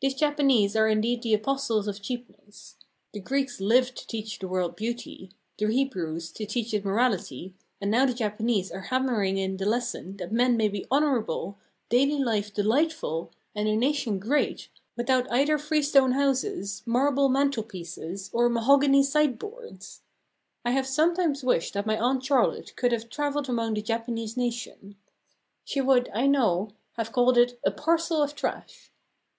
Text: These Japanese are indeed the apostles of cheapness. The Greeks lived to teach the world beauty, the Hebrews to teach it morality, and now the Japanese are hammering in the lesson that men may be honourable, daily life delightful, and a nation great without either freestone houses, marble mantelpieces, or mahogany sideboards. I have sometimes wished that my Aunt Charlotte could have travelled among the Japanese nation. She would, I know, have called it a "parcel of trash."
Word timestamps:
These 0.00 0.14
Japanese 0.14 0.74
are 0.74 0.88
indeed 0.88 1.20
the 1.22 1.34
apostles 1.34 1.86
of 1.86 2.00
cheapness. 2.00 2.76
The 3.12 3.20
Greeks 3.20 3.60
lived 3.60 3.94
to 3.98 4.06
teach 4.06 4.38
the 4.38 4.48
world 4.48 4.74
beauty, 4.74 5.32
the 5.58 5.66
Hebrews 5.66 6.32
to 6.32 6.46
teach 6.46 6.72
it 6.72 6.82
morality, 6.82 7.52
and 7.78 7.90
now 7.90 8.06
the 8.06 8.14
Japanese 8.14 8.72
are 8.72 8.80
hammering 8.88 9.36
in 9.36 9.58
the 9.58 9.66
lesson 9.66 10.16
that 10.16 10.32
men 10.32 10.56
may 10.56 10.68
be 10.68 10.86
honourable, 10.90 11.58
daily 11.90 12.16
life 12.24 12.54
delightful, 12.54 13.32
and 13.54 13.68
a 13.68 13.76
nation 13.76 14.18
great 14.18 14.70
without 14.96 15.30
either 15.30 15.58
freestone 15.58 16.12
houses, 16.12 16.82
marble 16.86 17.28
mantelpieces, 17.28 18.30
or 18.32 18.48
mahogany 18.48 19.02
sideboards. 19.02 20.00
I 20.64 20.70
have 20.70 20.86
sometimes 20.86 21.44
wished 21.44 21.74
that 21.74 21.84
my 21.84 21.98
Aunt 21.98 22.24
Charlotte 22.24 22.74
could 22.76 22.92
have 22.92 23.10
travelled 23.10 23.46
among 23.50 23.74
the 23.74 23.82
Japanese 23.82 24.38
nation. 24.38 24.96
She 25.66 25.82
would, 25.82 26.08
I 26.14 26.26
know, 26.28 26.70
have 26.92 27.12
called 27.12 27.36
it 27.36 27.60
a 27.62 27.70
"parcel 27.70 28.22
of 28.22 28.34
trash." 28.34 28.90